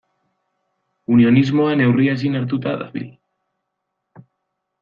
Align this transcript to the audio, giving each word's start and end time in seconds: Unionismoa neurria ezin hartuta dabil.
Unionismoa 1.15 1.75
neurria 1.83 2.17
ezin 2.21 2.39
hartuta 2.41 2.73
dabil. 2.83 3.09